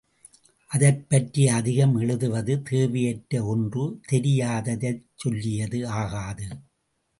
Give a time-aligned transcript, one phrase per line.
[0.71, 6.47] அதைப்பற்றி அதிகம் எழுதுவது தேவையற்ற ஒன்று தெரியாததைச் சொல்லியது ஆகாது.